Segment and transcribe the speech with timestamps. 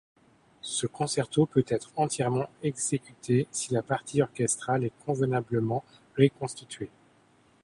[0.63, 5.83] Ce concerto peut être entièrement exécuté si la partie orchestrale est convenablement
[6.17, 6.89] reconstituée.